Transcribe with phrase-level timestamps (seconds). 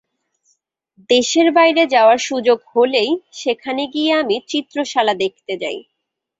[1.09, 3.11] দেশের বাইরে যাওয়ার সুযোগ হলেই,
[3.33, 5.79] সেখানে গিয়ে আমি চিত্রশালা দেখতে যাই।